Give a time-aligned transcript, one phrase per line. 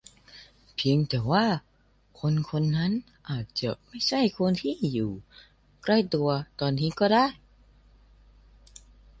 [0.75, 1.45] เพียงแต่ว่า
[2.19, 2.91] คนคนนั้น
[3.29, 5.11] อาจไม่ใช่คนที่อยู่
[5.83, 7.25] ใกล้ตัวตอนนี้ก็ได้